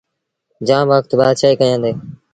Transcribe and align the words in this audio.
جآم 0.67 0.85
وکت 0.91 1.11
بآتشآهيٚ 1.19 1.59
ڪيآݩدي۔۔ 1.59 1.91